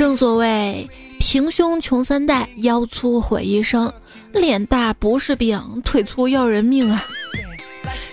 [0.00, 3.92] 正所谓平胸穷三代，腰粗毁一生。
[4.32, 7.04] 脸大不是病，腿粗要人命啊！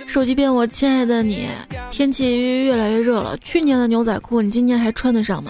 [0.06, 1.48] 手机边，我亲爱的你，
[1.90, 5.50] 天气越来越热了，去年的牛仔裤你今年还穿得上吗？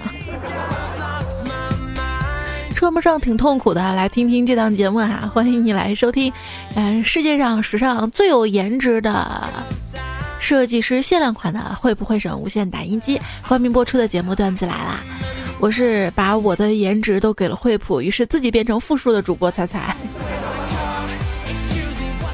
[2.76, 6.32] 穿不上挺痛苦的，来听听这档节目哈，欢迎你来收听。
[6.76, 9.42] 嗯，世界上史上最有颜值的
[10.40, 15.00] 设计师限量款的会不会省无线打印机冠名播出的节目段子来啦！
[15.60, 19.96] 我是把我的颜值都给了惠普，于是自己变成负数的主播彩彩。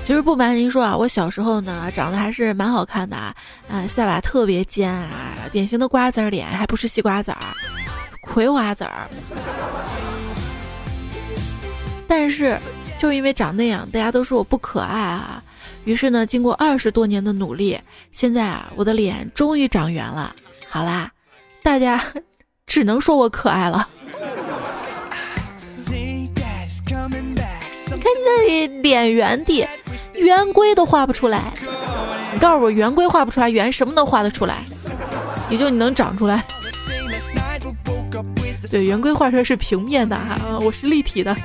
[0.02, 3.34] 其实不瞒您说啊，我小时候呢长得还是蛮好看的啊，
[3.72, 7.40] 啊下巴特别尖啊，典型的瓜子脸，还不是西瓜子儿，
[8.22, 9.08] 葵花籽儿。
[12.06, 12.60] 但是
[13.00, 15.42] 就因为长那样，大家都说我不可爱啊。
[15.86, 17.80] 于是呢，经过二十多年的努力，
[18.12, 20.36] 现在啊我的脸终于长圆了。
[20.68, 21.10] 好啦，
[21.64, 22.04] 大家
[22.66, 23.88] 只能说我可爱了。
[25.86, 26.32] 你
[27.90, 29.68] 看你那里脸圆的。
[30.16, 31.52] 圆规都画不出来，
[32.34, 34.64] 你告诉我圆规画不出来，圆什么能画得出来？
[35.50, 36.44] 也就你能长出来。
[38.72, 41.36] 对，圆规画出来是平面的哈，我是立体的。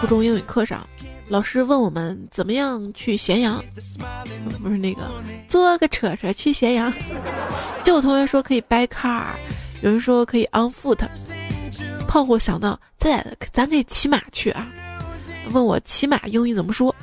[0.00, 0.86] 初中英语课上，
[1.28, 3.62] 老师问我们怎么样去咸阳，
[4.62, 5.02] 不是那个
[5.48, 6.92] 坐个车车去咸阳。
[7.82, 9.24] 就有同学说可以掰 car，
[9.84, 11.06] 有人说可以 on foot。
[12.08, 14.66] 胖虎想到，咱咱可以骑马去啊，
[15.50, 16.94] 问我骑马英语怎么说。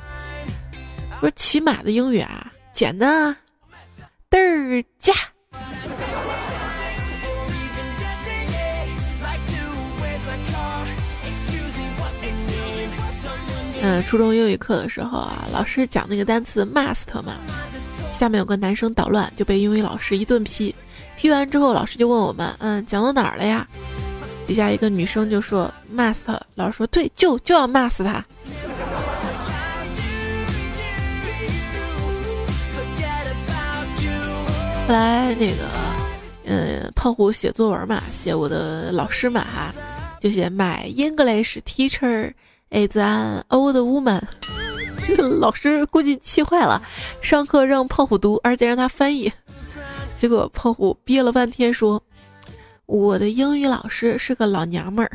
[1.20, 3.36] 不是骑马的英语啊，简单啊，
[4.28, 5.14] 嘚儿驾。
[13.80, 17.36] 嗯，初中英语课的时候啊，老师讲那个单词 must 嘛，
[18.10, 20.74] 下面有个男生捣乱，就被英语老师一顿批。
[21.22, 23.64] 批完之后，老师就问我们，嗯，讲到哪儿了呀？
[24.44, 28.14] 底下一个女生就说 must，老师说对，就就要骂死他。
[34.88, 35.68] 后来那个，
[36.44, 39.72] 嗯，胖虎写作文嘛，写我的老师嘛哈，
[40.20, 42.32] 就写 My English teacher
[42.70, 44.22] is an old woman。
[45.38, 46.82] 老师估计气坏了，
[47.20, 49.32] 上课让胖虎读，而且让他翻译。
[50.22, 52.00] 结果胖虎憋了半天说
[52.86, 55.10] ：“我的英语老师是个老娘们儿。”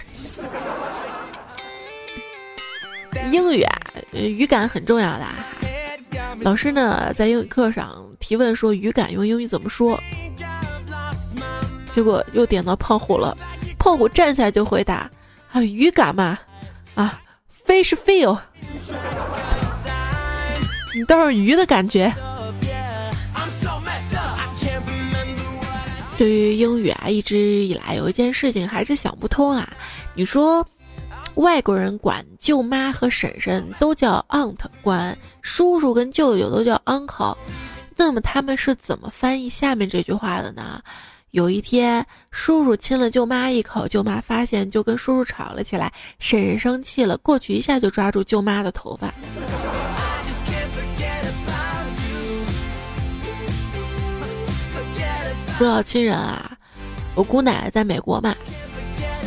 [3.31, 3.81] 英语啊，
[4.11, 5.25] 语感很重要的。
[6.41, 9.97] 老师呢，在英语课上提问说：“语感用英语怎么说？”
[11.89, 13.33] 结果又点到胖虎了，
[13.79, 15.09] 胖虎站起来就回答
[15.53, 16.37] ：“啊，语感嘛，
[16.95, 17.21] 啊
[17.65, 18.37] ，fish feel，
[20.93, 22.13] 你倒是鱼的感觉。”
[26.17, 29.69] 对于英语啊，一直以来有一件事情还是想不通啊，
[30.15, 30.67] 你说。
[31.35, 37.37] 外国人管舅妈和婶婶都叫 aunt，管叔叔跟舅舅都叫 uncle，
[37.95, 40.81] 那么他们是怎么翻译下面这句话的呢？
[41.29, 49.13] 有一天，叔叔亲了舅妈一口，舅妈发现就跟叔叔吵了起来，婶婶生气了，过去一下就抓住舅妈的头发。
[55.57, 56.55] 说到亲人啊，
[57.15, 58.35] 我姑奶奶在美国嘛，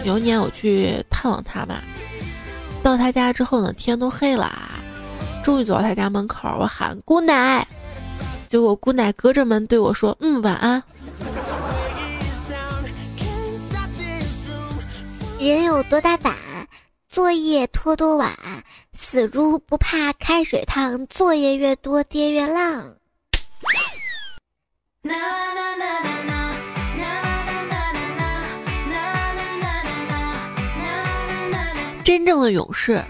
[0.05, 1.81] 有一年我去探望她嘛。
[2.85, 4.79] 到她家之后呢，天都黑了啊！
[5.43, 7.67] 终于走到她家门口，我喊姑奶，
[8.49, 10.81] 结果姑奶隔着门对我说：“嗯，晚安。”
[15.41, 16.33] 人有多大胆，
[17.09, 18.33] 作业拖多晚，
[18.97, 22.95] 死猪不怕开水烫，作业越多爹越浪。
[32.11, 33.01] 真正的勇士，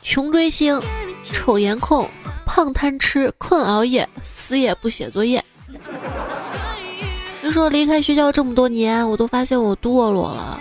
[0.00, 0.80] 穷追星，
[1.24, 2.08] 丑颜控，
[2.46, 5.44] 胖贪吃，困熬夜，死也不写作业。
[7.42, 10.60] 你说离开学校这么多年，我都发现我堕落了。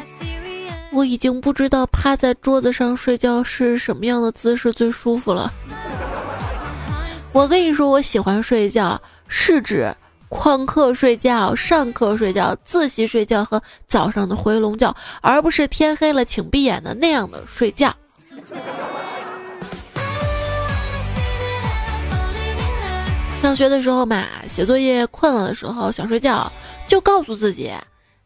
[0.92, 5.54] 我已经不知道趴在桌子上睡觉是什么样的姿势最舒服了。
[7.32, 9.96] 我跟你说，我喜欢睡觉，是指。
[10.34, 17.96] 旷课睡觉、上课睡觉、自习睡觉和早上的回笼觉，而不是天黑了请闭眼的那样的睡觉。
[23.44, 26.52] 上学的时候嘛，写作业困了的时候想睡觉，
[26.88, 27.72] 就告诉自己，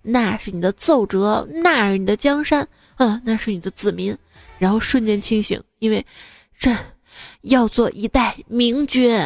[0.01, 2.65] 那是你的奏折，那是你的江山，
[2.97, 4.17] 嗯，那是你的子民，
[4.57, 6.03] 然后瞬间清醒，因为
[6.57, 6.75] 朕
[7.41, 9.19] 要做一代明君。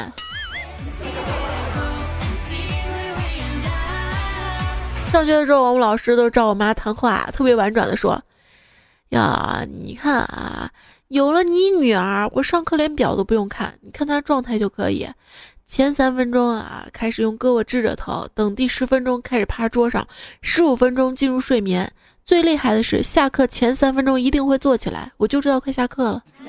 [5.11, 8.23] 上学的时候，我们老师都找我妈谈话，特别婉转的说
[9.11, 10.71] ：“呀，你看啊，
[11.09, 15.05] 有了你女儿，我上课连表都不用看，你看她状态就可以。
[15.67, 20.07] 前三分钟啊，开始用胳膊支着头，等第十分钟开始趴桌上，
[20.41, 21.91] 十五分钟进入睡眠。
[22.25, 26.23] 最厉害的是，下课前三分钟一定会坐起来，我就知道快下课了。”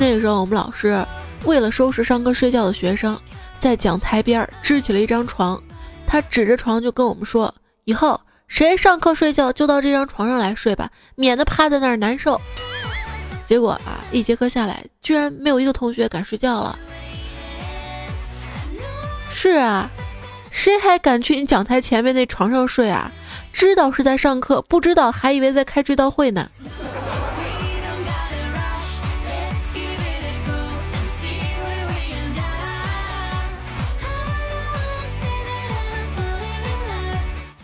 [0.00, 1.04] 那个时候，我们老师
[1.44, 3.18] 为了收拾上课睡觉的学生，
[3.58, 5.62] 在讲台边支起了一张床，
[6.06, 7.54] 他指着床就跟我们说
[7.84, 12.40] ：“以后谁上课睡觉就到这张床上来睡吧，免得趴在那儿难受。”
[13.46, 16.78] 结果啊，一节课下来，居然没有一个同学敢睡觉了。
[19.30, 19.90] 是啊，
[20.50, 23.10] 谁还敢去你讲台前面那床上睡啊？
[23.52, 26.50] 知道是在上课，不知道还以为在开追悼会呢。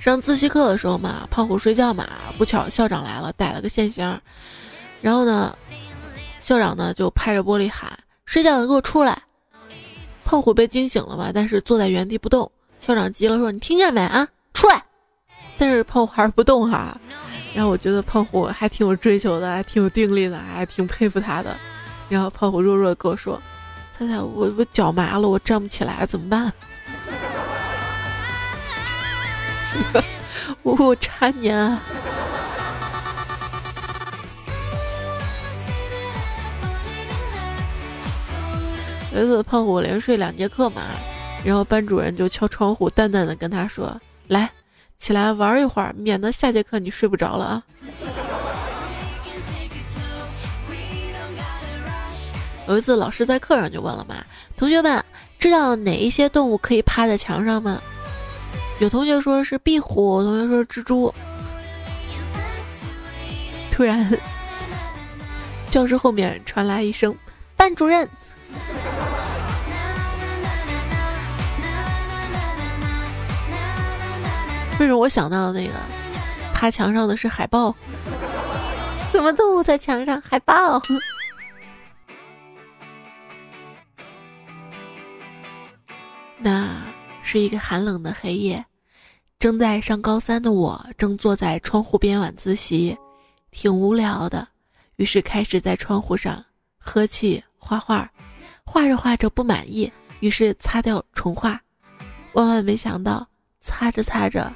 [0.05, 2.07] 上自习课的时候嘛，胖虎睡觉嘛，
[2.37, 4.21] 不巧校长来了，逮了个现行。
[5.01, 5.57] 然后呢，
[6.39, 7.91] 校长呢就拍着玻璃喊
[8.27, 9.23] ：“睡觉的给我出来！”
[10.23, 12.51] 胖虎被惊醒了嘛，但是坐在原地不动。
[12.81, 14.29] 校长急了说：“你听见没啊？
[14.53, 14.85] 出来！”
[15.57, 17.01] 但是胖虎还是不动哈。
[17.55, 21.59] 然后我觉得胖虎还挺有追求的，还挺有定力的，还挺佩服他的。
[22.11, 23.41] 然后胖虎弱弱的跟我说
[23.91, 26.53] ：“猜猜我我脚麻了，我站不起来，怎么办？”
[30.63, 31.81] 我我差你啊！
[39.13, 40.83] 有一次胖虎连睡两节课嘛，
[41.45, 44.51] 然后班主任就敲窗户，淡淡的跟他说：“来，
[44.99, 47.63] 起来玩一会儿，免得下节课你睡不着了啊。”
[52.67, 54.17] 有一次老师在课上就问了嘛
[54.57, 55.05] ：“同学们，
[55.39, 57.81] 知道哪一些动物可以趴在墙上吗？”
[58.81, 61.15] 有同学说是壁虎，同学说是蜘蛛。
[63.71, 64.09] 突然，
[65.71, 67.15] 教室后面传来一声
[67.57, 68.07] “班主任”，
[74.79, 75.73] 为什么我想到的那个
[76.53, 77.75] 趴墙上的是海豹？
[79.11, 80.21] 什么动物在墙上？
[80.21, 80.83] 海豹。
[87.35, 88.65] 是一个寒冷的黑夜。
[89.41, 92.97] 正在上高三的我，正坐在窗户边晚自习，
[93.51, 94.47] 挺无聊的，
[94.95, 96.45] 于是开始在窗户上
[96.79, 98.09] 呵气画画，
[98.65, 101.61] 画着画着不满意，于是擦掉重画，
[102.35, 103.27] 万万没想到，
[103.61, 104.55] 擦着擦着，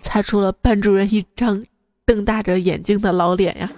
[0.00, 1.62] 擦出了班主任一张
[2.06, 3.70] 瞪大着眼睛的老脸呀！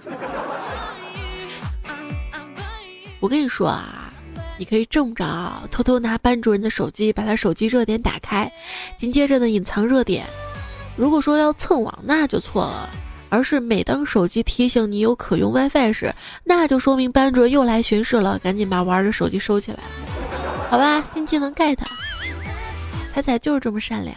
[3.19, 3.98] 我跟你说啊。
[4.59, 8.51] 你可以这么着，偷偷拿班主任的手机，把他手机热点打开，
[8.97, 10.25] 紧接着呢隐藏热点。
[10.97, 12.89] 如果说要蹭网，那就错了，
[13.29, 16.13] 而是每当手机提醒你有可用 WiFi 时，
[16.43, 19.79] 那就说明班主任又来巡视了，赶紧把玩的手机收起来。
[20.69, 21.77] 好吧，新技能 get，
[23.07, 24.13] 彩彩就是这么善良，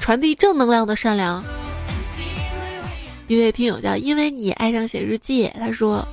[0.00, 1.44] 传递正能量的善良。
[3.26, 6.08] 一位听友叫因为你爱上写日记，他说。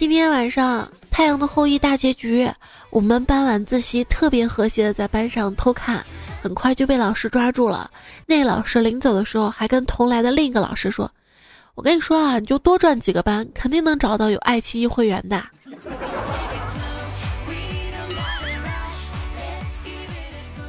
[0.00, 2.50] 今天晚上《太阳的后裔》大结局，
[2.88, 6.02] 我们班晚自习特别和谐的在班上偷看，
[6.42, 7.90] 很快就被老师抓住了。
[8.24, 11.12] 那老师临走的时候还跟同来的另一个老师说
[11.76, 15.44] ：“我跟你说啊，你就多转几个班，肯定能找到有爱奇艺会员的。”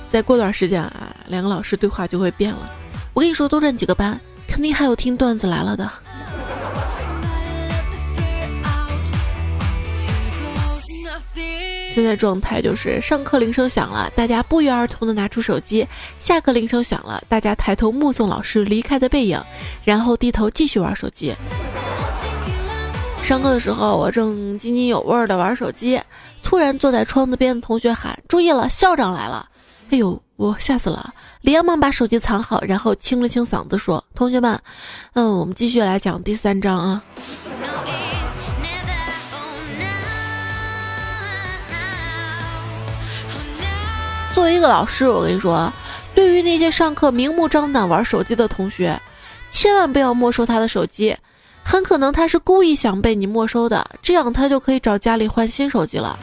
[0.09, 2.69] 再过段时间啊，两个老师对话就会变了。
[3.13, 5.89] 我跟你说，多转几个班，肯定还有听段子来了的。
[11.93, 15.85] 现在状态就是上课铃声响了，大家不约而同的拿出手机；
[16.17, 19.37] 下课铃声响了，大家抬头目送老师离开的背影，
[19.83, 21.35] 然后低头继续玩手机。
[23.21, 26.01] 上课的时候，我正津津有味的玩手机，
[26.41, 29.49] 突然坐在窗子边的同学喊：“注意了，校长来了！”
[29.91, 34.57] 哎呦，我吓死了，连忙把手机藏好，然后清了清嗓子说：“同学们，
[35.13, 37.03] 嗯，我们继续来讲第三章啊。”
[44.33, 45.71] 作为一个老师，我跟你说，
[46.15, 48.99] 对于那些上课明目张胆玩手机的同学，
[49.49, 51.15] 千万不要没收他的手机，
[51.63, 56.17] 很可能他是故意想被你没收的，这样他就可以找家里换新手机了。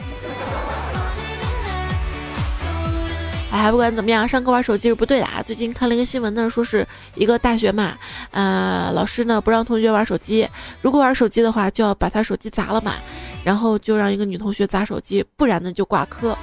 [3.51, 5.41] 哎，不管怎么样，上课玩手机是不对的啊。
[5.43, 6.85] 最近看了一个新闻呢，说是
[7.15, 7.95] 一个大学嘛，
[8.31, 10.47] 呃，老师呢不让同学玩手机，
[10.81, 12.93] 如果玩手机的话，就要把他手机砸了嘛，
[13.43, 16.37] 然后就让一个女同学砸手机，不然呢就挂科。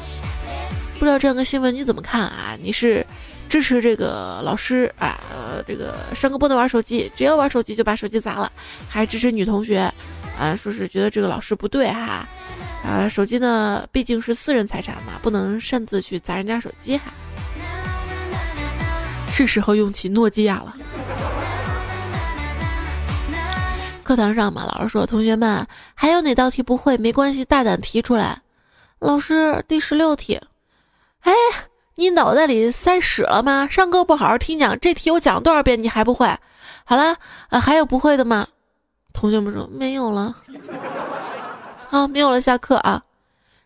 [0.99, 2.57] 不知道这样的新闻你怎么看啊？
[2.61, 3.07] 你是
[3.49, 5.19] 支持这个老师啊？
[5.67, 8.51] 这个上课不能玩手机，只要玩手机就把手机砸了，
[8.89, 9.93] 还是支持女同学
[10.39, 10.57] 啊？
[10.57, 12.27] 说是觉得这个老师不对哈？
[12.85, 17.13] 啊，手机呢毕竟是私人财产嘛，不能擅自去砸人家手机哈。
[19.29, 20.75] 是时候用起诺基亚了。
[24.03, 26.97] 课堂上嘛，老师说同学们还有哪道题不会？
[26.97, 28.41] 没关系，大胆提出来。
[28.99, 30.41] 老师，第十六题。
[31.27, 31.33] 哎，
[31.97, 33.67] 你脑袋里塞屎了吗？
[33.69, 36.29] 上课不好好听讲，这题我讲多少遍你还不会？
[36.85, 37.17] 好了，
[37.49, 38.47] 啊，还有不会的吗？
[39.13, 40.37] 同学们说没有了。
[41.91, 43.03] 好，没有了，下课啊。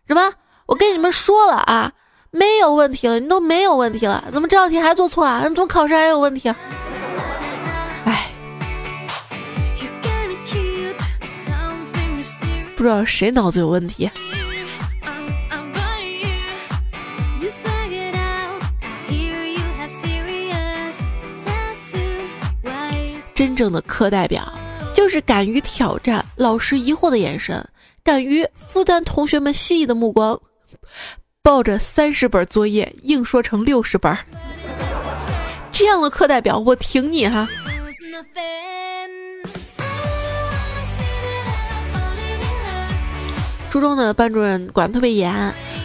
[0.09, 0.33] 什么？
[0.65, 1.93] 我跟你们说了啊，
[2.31, 5.43] 没有问题了，你都没有问题了，怎么这道题还做错啊？
[5.43, 6.49] 怎么考试还有问题？
[8.07, 8.33] 哎，
[12.75, 14.11] 不知道谁脑子有问题。
[23.41, 24.53] 真正的课代表，
[24.95, 27.67] 就是敢于挑战老师疑惑的眼神，
[28.05, 30.39] 敢于负担同学们细腻的目光，
[31.43, 34.15] 抱着三十本作业硬说成六十本，
[35.73, 37.49] 这样的课代表，我挺你哈。
[43.71, 45.33] 初中的班主任管特别严，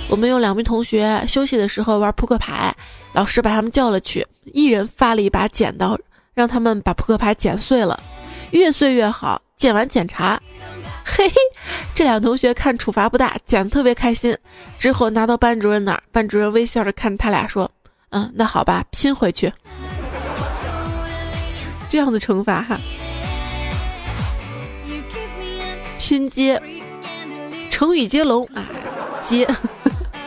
[0.09, 2.75] 我们有两名同学休息的时候玩扑克牌，
[3.13, 5.97] 老师把他们叫了去，一人发了一把剪刀。
[6.35, 7.99] 让他们把扑克牌剪碎了，
[8.51, 9.41] 越碎越好。
[9.57, 10.37] 剪完检查，
[11.05, 11.35] 嘿嘿，
[11.93, 14.37] 这俩同学看处罚不大，剪的特别开心。
[14.77, 17.71] 之后拿到班主任那儿，班主任微笑着看他俩说
[18.11, 19.51] ：“嗯，那好吧，拼回去。”
[21.87, 22.77] 这样的惩罚哈，
[25.97, 26.61] 拼接，
[27.71, 28.65] 成语接龙啊，
[29.25, 29.47] 接。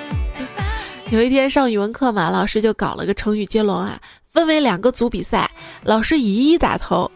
[1.12, 4.00] 有一天上语文课嘛，老师就搞了个成语接龙啊。
[4.38, 5.50] 分为两个组比赛，
[5.82, 7.10] 老师以一打头，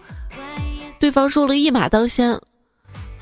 [0.99, 2.37] 对方说了一马当先，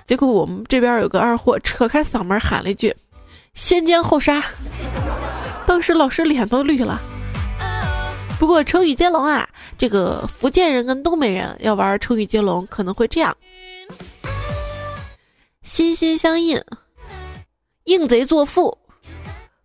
[0.06, 2.96] 结果我们这边有个二货扯开嗓门喊了一句
[3.52, 4.42] “先奸后杀”，
[5.68, 6.98] 当时老师脸都绿了。
[8.38, 13.36] 不过成语接龙啊，这个福建人跟东北人要玩成语接龙，可能会这样：
[15.62, 16.58] 心心相印，
[17.84, 18.78] 应贼作父，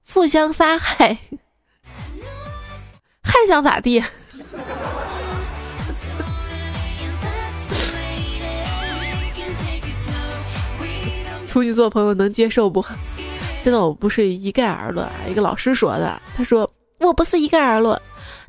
[0.06, 1.18] 互相杀害，
[3.24, 4.04] 还想咋地？
[11.48, 12.86] 出去做朋友能接受不？
[13.64, 15.14] 真的，我不是一概而论啊。
[15.30, 16.70] 一个老师说的，他说
[17.00, 17.98] 我不是一概而论，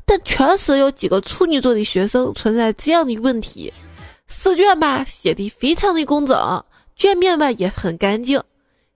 [0.05, 3.73] 但确实有几个处女座的学生存在这样的问题：
[4.27, 6.65] 试卷吧写的非常的工整，
[6.97, 8.43] 卷面吧也很干净，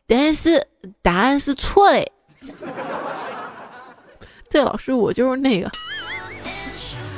[0.06, 0.68] 但是
[1.02, 2.06] 答案是错的。
[4.50, 5.72] 对， 老师，我就是那个。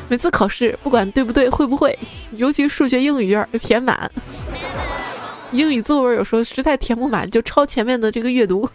[0.10, 1.98] 每次考试，不管对不对，会不会，
[2.36, 4.12] 尤其数学、英语卷填满。
[5.51, 8.69] 英语作文有时候实在填不满，就抄前面的这个阅读。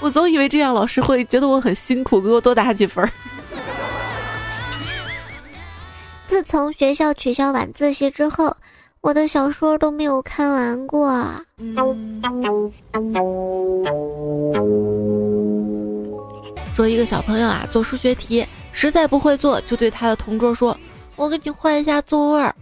[0.00, 3.08] 我总以为这样老师会觉得我很辛苦，给我多打几分。
[6.26, 8.56] 自从学校取消晚自习之后，
[9.00, 11.08] 我的小说都没有看完过。
[16.74, 20.76] 说一个小朋友啊，做数学题实在不会做，就对他的同桌说
[21.14, 22.54] ：“我给你换一下座位儿。”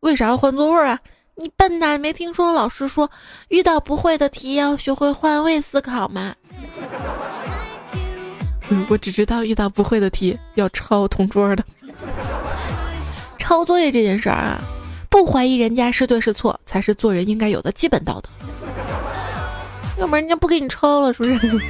[0.00, 0.98] 为啥要换座位儿啊？
[1.36, 3.08] 你笨蛋，没听说老师说
[3.48, 6.34] 遇到不会的题要学会换位思考吗？
[8.88, 11.64] 我只知道遇到不会的题要抄同桌的。
[13.38, 14.60] 抄作业这件事儿啊，
[15.08, 18.28] 不怀疑人家是对是错，才是做人应该有的基本道德。
[19.98, 21.64] 要不然人家不给你抄了，是不是？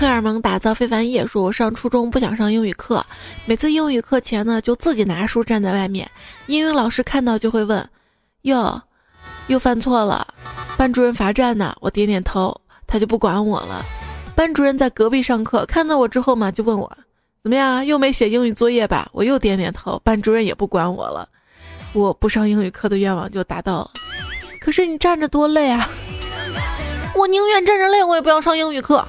[0.00, 3.04] 荷尔蒙打造非凡夜说：“我上初中不想上英语课，
[3.44, 6.10] 每次英语课前呢，就自己拿书站在外面。
[6.46, 7.86] 英语老师看到就会问
[8.48, 8.80] ：‘哟，
[9.48, 10.26] 又犯错了，
[10.78, 13.84] 班主任罚站呢。’我点点头，他就不管我了。
[14.34, 16.90] 班主任在隔壁上课，看到我之后嘛，就问我
[17.44, 21.28] ：‘怎么样，又没写英语作业吧？’我又点点头，班主任也不管我了。
[21.92, 23.90] 我不上英语课的愿望就达到了。
[24.62, 25.86] 可是你站着多累啊！
[27.14, 29.06] 我宁愿站着累，我也不要上英语课。”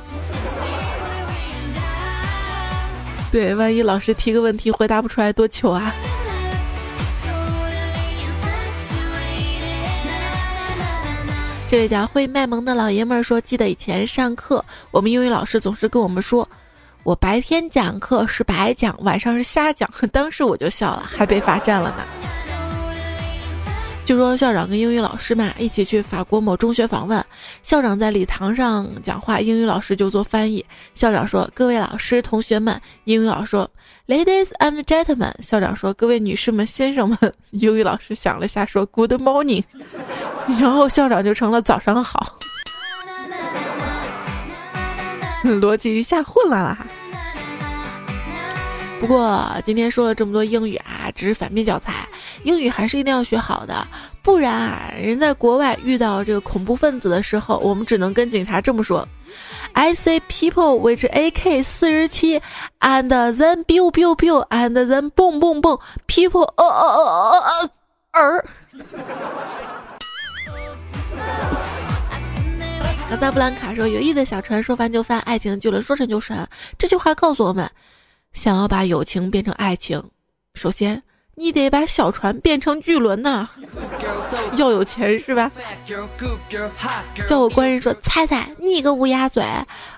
[3.33, 5.95] 对，万一老师提个问题回答不出来，多糗啊！
[11.69, 16.45] 这位叫会卖萌的老爷们儿说：“记得以前上课，我们英语老师总是跟我们说，
[17.03, 19.89] 我白天讲课是白讲，晚上是瞎讲。
[20.11, 22.03] 当时我就笑了，还被罚站了呢。”
[24.11, 27.23] 据说校长跟英语老师嘛一起去法国某中学访问，
[27.63, 30.65] 校长在礼堂上讲话，英语老师就做翻译。
[30.93, 33.71] 校长说：“各位老师、同学们。”英语老师说
[34.07, 37.17] ：“Ladies and gentlemen。”校长说：“各位女士们、先生们。”
[37.51, 39.63] 英语老师想了下说：“Good morning。
[40.59, 42.37] ”然后校长就成了“早上好”，
[45.45, 46.85] 逻辑一下混乱了哈。
[49.01, 52.07] 不过今天说了这么多英语啊，只是反面教材。
[52.43, 53.87] 英语还是一定要学好的，
[54.21, 59.07] 不然啊，人在国外遇到这个恐怖分子的时候，我们只能跟警察这么说
[59.73, 62.39] ：I see people with AK 四十七
[62.79, 67.71] ，and then biu biu biu and then boom boom boom people 呃呃呃呃
[68.11, 68.45] 呃儿。
[73.09, 77.67] 卡萨布兰卡说：“友谊的小船说翻就翻，爱情的巨轮说沉就沉。”这句话告诉我们。
[78.33, 80.03] 想要把友情变成爱情，
[80.55, 81.03] 首先
[81.35, 83.47] 你得把小船变成巨轮呐，
[84.55, 85.51] 要有钱是吧？
[87.27, 89.43] 叫我官人说：“猜猜，你个乌鸦嘴！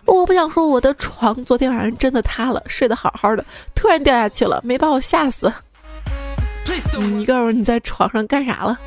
[0.05, 5.51] 我不想说我的床昨天晚上真的塌了，睡得好好的，突然掉下去了，没把我吓死。
[6.99, 8.79] 你告诉我你在床上干啥了？”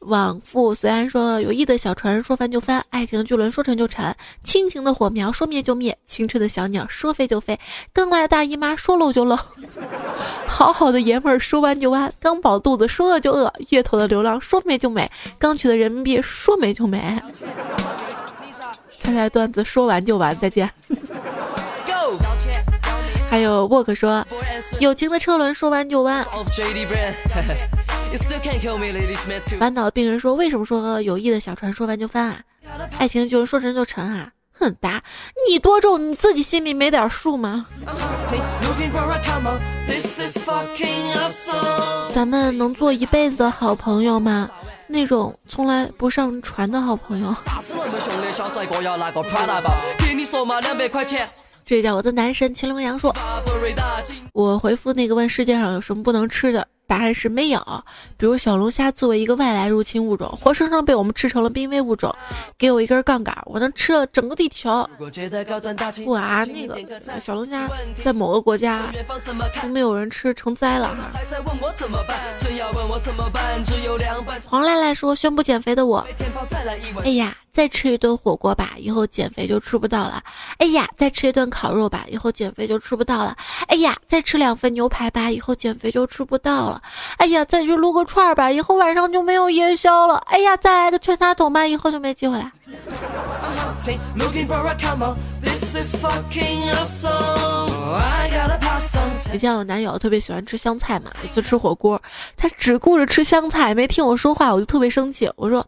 [0.00, 7.58] 往复虽然说有意的小船说翻就翻，爱情的巨轮说沉就沉，亲情的火苗说灭就灭，青春的小鸟说飞就飞，
[7.92, 9.38] 刚来大姨妈说漏就漏，
[10.48, 17.20] 好好的爷们儿说弯就弯，刚饱肚子说饿就饿，月头的流浪说美就美，刚取的人民币说美就美。
[18.90, 20.68] 猜猜段子说完就完，再见。
[23.30, 24.26] 还有沃克说，
[24.80, 26.24] 友情的车轮说弯就弯。
[29.58, 32.40] 烦恼的病人说：“为什么说友谊的小船说翻就翻啊？
[32.98, 35.02] 爱情就是说沉就沉啊！”哼，答
[35.48, 37.66] 你多重，你自己心里没点数吗？
[42.10, 44.50] 咱们能做一辈子的好朋友吗？
[44.86, 47.34] 那种从来不上船的好朋友。
[51.64, 53.14] 这叫我的男神秦龙阳说
[54.34, 57.84] ：“我回复那个问世界上有什么不能吃的。”答案是没有，
[58.16, 62.12] 比如小龙虾作为一个外来入侵物种，活生生被我们吃成了濒危物种。
[62.58, 64.84] 给我一根杠杆，我能吃了整个地球。
[66.04, 68.92] 不啊，那个小龙虾在某个国家
[69.62, 71.12] 都没有人吃，成灾了哈。
[74.48, 76.04] 黄赖赖说宣布减肥的我，
[77.04, 77.36] 哎呀。
[77.52, 80.22] 再吃一顿火锅吧，以后减肥就吃不到了。
[80.58, 83.36] 哎呀，再吃一顿烤肉吧，以后减肥就吃不到了。
[83.66, 86.80] 哎呀，再吃两份牛排吧，以后减肥就吃不到了。
[87.18, 90.16] 哎呀，再去撸个串儿吧，以后晚上就没有夜宵了。
[90.26, 92.50] 哎呀，再来个全家桶吧，以后就没机会了。
[99.32, 102.00] 以前我男友特别喜欢吃香菜嘛，一次吃火锅，
[102.36, 105.66] 他只顾着吃香菜，没听我说话，我就特别生气，我说。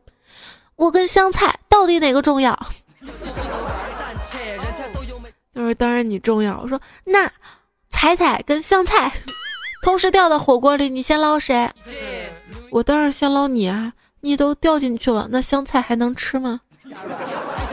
[0.76, 2.58] 我跟香菜到底哪个重要？
[5.54, 6.58] 就是当然你重要。
[6.60, 7.30] 我说那
[7.90, 9.12] 彩彩跟香菜
[9.82, 11.70] 同时掉到火锅里，你先捞谁？
[12.70, 13.92] 我当然先捞你啊！
[14.20, 16.60] 你都掉进去了，那香菜还能吃吗？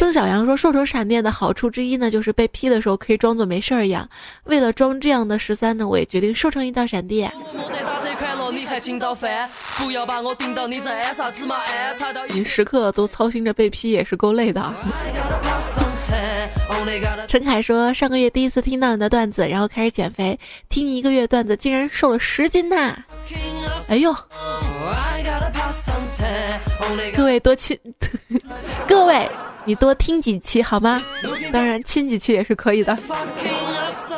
[0.00, 4.08] 曾小阳说：“瘦成闪电的好处之一呢，就是被劈的时候可以装作没事儿一样。
[4.44, 7.30] 为了装这样的十三呢，我也决定瘦成一道闪电。”
[12.32, 14.72] 你时刻都操心着被批，也是够累的。
[17.28, 22.96] 陈凯说：“上个月第一次听到你的段子，然后开始减肥，听你一个月段子，竟然瘦了十斤呐！
[23.90, 24.16] 哎呦，
[27.14, 27.78] 各位多亲，
[28.88, 29.28] 各位。”
[29.70, 31.00] 你多听几期好吗？
[31.52, 32.98] 当然亲几期也是可以的。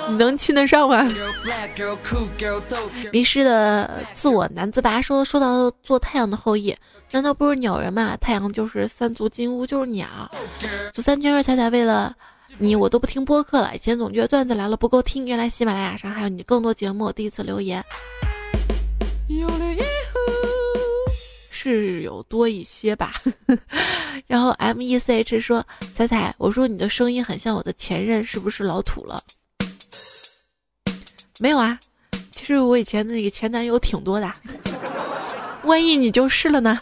[0.08, 1.06] 你能亲得上吗？
[3.12, 5.02] 迷失的自我难自拔。
[5.02, 6.74] 说说到做太阳的后裔，
[7.10, 8.16] 难道不是鸟人吗？
[8.18, 10.06] 太阳就是三足金乌，就是鸟。
[10.94, 12.16] 左三圈二彩彩，为了
[12.56, 13.72] 你，我都不听播客了。
[13.74, 17.12] 以前总觉得段子来了不够听，原来喜马拉雅上还有你更多节目。
[17.12, 17.84] 第一次留言。
[21.70, 23.14] 是有多一些吧。
[24.26, 29.22] 然后 M E C H 说：“彩彩，我说你的声音很像我的前任，是不是老土了？”
[31.38, 31.78] 没有啊，
[32.32, 34.32] 其实我以前那个前男友挺多的，
[35.62, 36.80] 万一你就是了呢，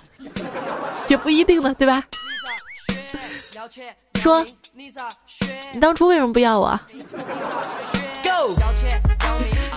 [1.08, 2.02] 也不一定呢，对吧？
[4.20, 4.44] 说，
[5.72, 6.80] 你当初为什么不要我？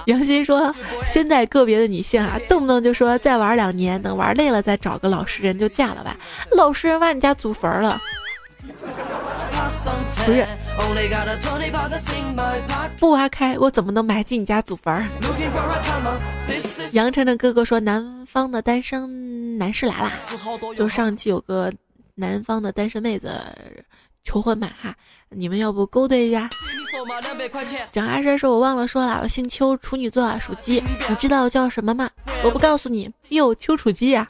[0.06, 0.74] 杨欣说
[1.08, 6.18] ：“现在个别的女性啊，动不动就说再玩两年，等玩累了再找个老实人就嫁了吧。
[6.52, 8.00] 老实人挖你家祖坟了，
[10.26, 10.46] 不是？
[13.00, 15.04] 不挖开，我怎么能埋进你家祖坟？”
[16.94, 20.12] 杨晨的哥哥说：“南方的单身男士来啦！
[20.78, 21.72] 就上期有个
[22.16, 23.32] 南方的单身妹子。”
[24.24, 24.96] 求婚嘛哈，
[25.30, 26.50] 你们要不勾兑一下？
[27.92, 30.84] 蒋阿山说：“我忘了说了，我姓邱，处女座，属鸡。
[31.10, 32.10] 你知道我叫什么吗？
[32.44, 33.10] 我不告诉你。
[33.30, 34.28] 哟，丘处机呀。”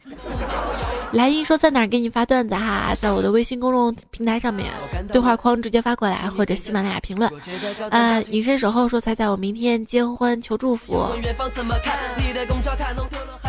[1.14, 4.72] 莱茵说在哪给你发段子哈，在我的微信公众平台上面
[5.10, 7.32] 对话框直接发过来，或者喜马拉雅评论。
[7.92, 11.06] 呃，隐身守候说彩彩，我明天结婚求祝福。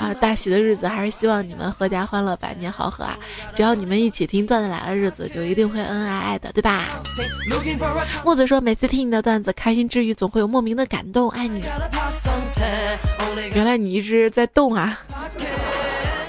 [0.00, 3.16] 啊，大喜的日子还是希望你们阖家欢乐，百年好合啊！
[3.54, 6.84] 只要你们一起听段子来的日子，就一定会恩恩爱爱的，对吧？
[8.24, 11.64] 木子说，每次听你的段子，开心之余总会有莫名的感动，爱你。
[13.54, 14.98] 原来你一直在动啊！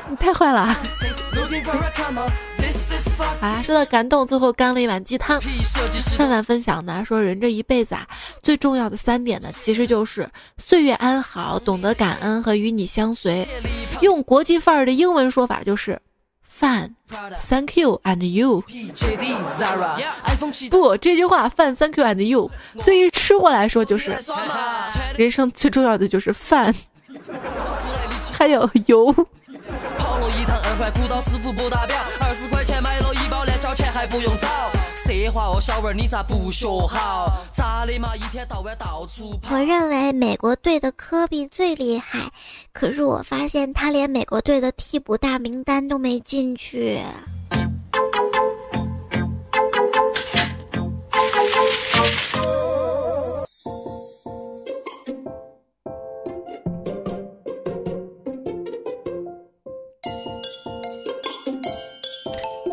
[0.10, 0.76] 你太坏了。
[3.40, 5.40] 好啦，说到感动，最后干了一碗鸡汤。
[6.18, 8.08] 范范分享呢，说人这一辈子啊，
[8.42, 13.48] 最重要的三点呢，其实就是岁月安好、懂得感恩和与你相随。
[14.02, 16.00] 用国际范儿的英文说法就是
[16.48, 16.96] 饭
[17.50, 18.64] ，Thank you and you。
[20.70, 22.52] 不，这句话饭，Thank you and you，
[22.86, 24.18] 对于吃货来说就是
[25.18, 26.74] 人生最重要的就是饭，
[28.34, 29.14] 还有油。
[29.98, 34.48] 跑了一趟二环古道师傅不打表，二十块钱买了一包辣椒钱还不用找。
[34.96, 37.32] 奢华哦，小文你咋不学好？
[37.54, 39.54] 咋的嘛，一天到晚到处跑。
[39.56, 42.32] 我认为美国队的科比最厉害，
[42.74, 47.00] 可是我发现他连美国队的替补大名单都没进去。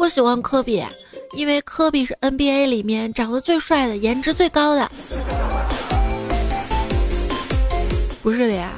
[0.03, 0.85] 我喜欢科比，
[1.37, 4.91] 因为科比是 NBA 里面长得最帅的、颜值最高的。
[8.21, 8.73] 不是的呀，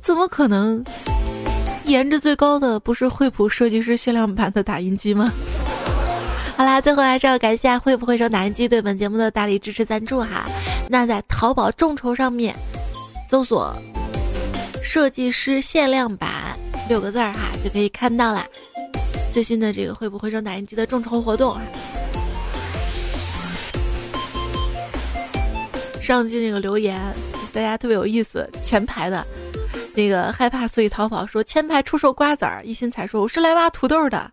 [0.00, 0.84] 怎么可能？
[1.86, 5.28] 颜值最高的不是惠普设计师限量版的打印机吗？
[6.56, 10.48] 好啦，最后还是要感谢惠普惠手打印机对本节目的大力支持赞助哈。
[10.88, 12.54] 那在淘宝众筹上面
[13.28, 13.74] 搜索
[14.80, 16.56] “设计师限量版”
[16.88, 18.46] 六个字儿哈，就可以看到了。
[19.38, 21.62] 最新的这个会不会扔打印机的众筹活动啊？
[26.00, 27.00] 上期那个留言，
[27.52, 28.50] 大家特别有意思。
[28.60, 29.24] 前排的
[29.94, 32.64] 那个害怕，所以逃跑说前排出售瓜子儿。
[32.64, 34.28] 一心才说我是来挖土豆的。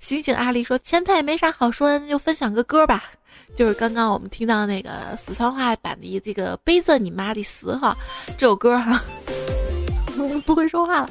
[0.00, 3.04] 醒醒阿狸说前排没啥好说的，那就分享个歌吧。
[3.54, 7.96] 就是刚刚我们听到那个四川话版的这个背着你妈的死哈
[8.36, 9.00] 这首歌哈，
[10.44, 11.10] 不会说话了。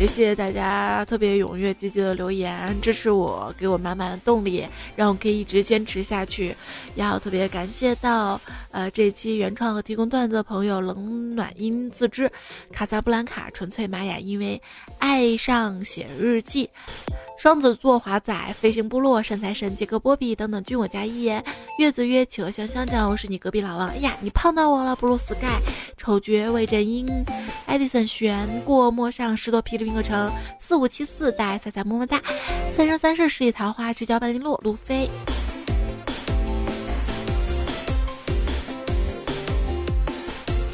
[0.00, 6.56] 也谢谢大家特别踊跃积极的留言支持我，给我满满的动力，让我可以一直坚持下去。
[6.94, 12.32] 要特别感谢到呃这期原创和提供段子的朋友冷暖音自知、
[12.72, 14.58] 卡萨布兰卡、纯粹玛雅，因为
[14.98, 16.70] 爱上写日记。
[17.40, 21.42] 双子座华仔、飞行部落、善财神、杰克波比等等，均我加一言。
[21.78, 23.88] 月子约企鹅香香站，我是你隔壁老王。
[23.88, 25.58] 哎呀，你胖到我了，blue sky。
[25.96, 27.08] 丑角魏振英、
[27.64, 32.20] 艾迪森悬过陌上石头皮的冰河城，四五七四带彩彩么么哒。
[32.70, 35.08] 三生三世十里桃花，直角半零落，路飞。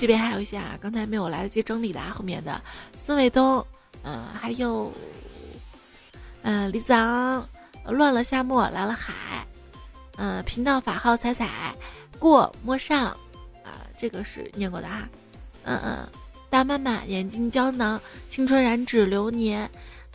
[0.01, 2.61] 这边还有一些啊，刚才没有来得及整理的啊后面的
[2.97, 3.65] 孙伟东，
[4.03, 4.91] 嗯，还有。
[6.49, 7.45] 嗯，李子昂，
[7.87, 9.13] 乱了夏末来了海，
[10.17, 11.75] 嗯，频道法号彩彩
[12.21, 13.07] 过摸上，
[13.65, 15.09] 啊，这个是念过的哈，
[15.65, 16.09] 嗯嗯，
[16.49, 19.69] 大妈妈眼睛胶囊，青春燃脂流年，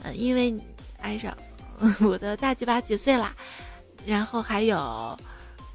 [0.03, 0.57] 嗯，因为
[1.01, 1.37] 爱上
[1.99, 3.35] 我的大鸡巴几岁啦？
[4.05, 5.19] 然后还有，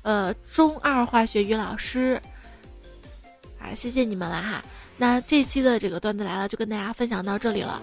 [0.00, 2.18] 呃，中二化学于老师，
[3.60, 4.64] 啊，谢谢你们了哈。
[4.96, 7.82] 那这期的这个段子来了，就跟大家分享到这里了。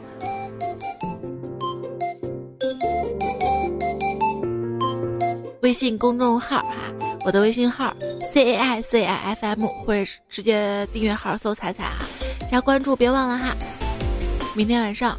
[5.63, 6.75] 微信公众号哈，
[7.23, 7.95] 我的微信号
[8.33, 12.05] c a i c i f m，或者直接订阅号搜“彩彩”哈，
[12.51, 13.55] 加关注别忘了哈。
[14.53, 15.17] 明天晚上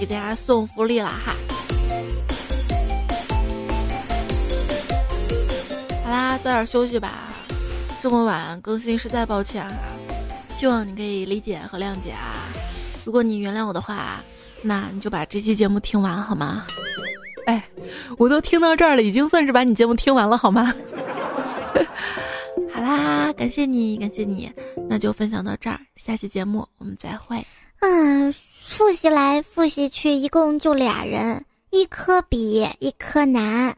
[0.00, 1.34] 给大家送福利了哈。
[6.02, 7.12] 好啦，早点休息吧，
[8.00, 9.74] 这么晚更新实在抱歉哈，
[10.54, 12.48] 希望你可以理解和谅解啊。
[13.04, 14.22] 如果你原谅我的话，
[14.62, 16.64] 那你就把这期节目听完好吗？
[18.18, 20.72] 我都听到这儿了，已经算是把你节目听完了，好吗？
[22.74, 24.50] 好啦，感谢你，感谢你，
[24.88, 27.44] 那就分享到这儿，下期节目我们再会。
[27.80, 33.76] 嗯，复习来复习去，一共就俩人，一科比，一科难。